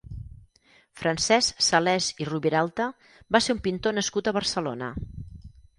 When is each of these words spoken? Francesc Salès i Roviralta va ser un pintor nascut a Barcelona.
Francesc 1.01 1.61
Salès 1.67 2.09
i 2.25 2.29
Roviralta 2.31 2.89
va 3.37 3.45
ser 3.49 3.59
un 3.61 3.65
pintor 3.69 3.99
nascut 4.01 4.33
a 4.33 4.39
Barcelona. 4.41 4.95